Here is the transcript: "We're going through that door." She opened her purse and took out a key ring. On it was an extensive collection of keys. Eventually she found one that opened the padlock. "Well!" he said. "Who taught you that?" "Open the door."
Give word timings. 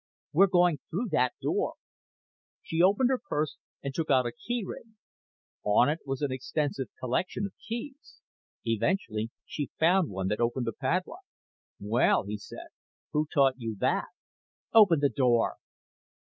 "We're 0.33 0.47
going 0.47 0.79
through 0.89 1.09
that 1.11 1.35
door." 1.43 1.75
She 2.63 2.81
opened 2.81 3.11
her 3.11 3.19
purse 3.23 3.57
and 3.83 3.93
took 3.93 4.09
out 4.09 4.25
a 4.25 4.31
key 4.31 4.63
ring. 4.65 4.95
On 5.63 5.89
it 5.89 5.99
was 6.07 6.23
an 6.23 6.31
extensive 6.31 6.87
collection 6.99 7.45
of 7.45 7.53
keys. 7.63 8.17
Eventually 8.65 9.29
she 9.45 9.69
found 9.79 10.09
one 10.09 10.27
that 10.29 10.39
opened 10.41 10.65
the 10.65 10.73
padlock. 10.73 11.21
"Well!" 11.79 12.23
he 12.23 12.39
said. 12.39 12.69
"Who 13.13 13.27
taught 13.31 13.59
you 13.59 13.75
that?" 13.79 14.07
"Open 14.73 15.01
the 15.01 15.09
door." 15.09 15.57